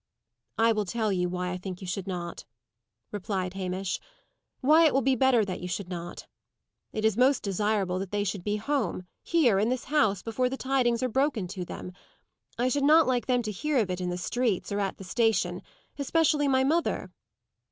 [0.57, 2.43] "I will tell you why I think you should not,"
[3.11, 3.99] replied Hamish;
[4.59, 6.25] "why it will be better that you should not.
[6.91, 10.57] It is most desirable that they should be home, here, in this house, before the
[10.57, 11.93] tidings are broken to them.
[12.57, 15.03] I should not like them to hear of it in the streets, or at the
[15.03, 15.61] station;
[15.99, 17.11] especially my mother."